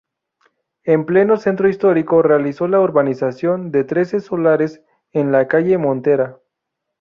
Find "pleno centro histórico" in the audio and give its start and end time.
1.05-2.23